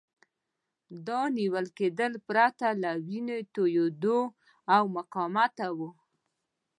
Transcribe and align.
دا 1.07 1.21
نیول 1.37 1.65
کېدل 1.77 2.13
پرته 2.27 2.67
له 2.81 2.91
وینو 3.07 3.37
توېیدو 3.53 4.19
او 4.75 4.83
مقاومته 4.97 5.67
وو. 5.77 5.89